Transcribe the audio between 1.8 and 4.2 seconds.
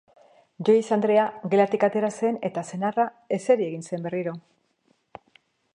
atera zen eta senarra eseri egin zen